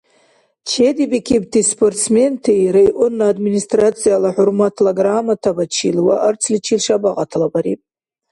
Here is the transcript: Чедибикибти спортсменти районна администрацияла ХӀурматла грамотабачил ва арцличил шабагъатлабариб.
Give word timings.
Чедибикибти 0.69 1.59
спортсменти 1.73 2.53
районна 2.77 3.23
администрацияла 3.33 4.29
ХӀурматла 4.35 4.91
грамотабачил 4.99 5.95
ва 6.07 6.15
арцличил 6.27 6.79
шабагъатлабариб. 6.85 7.79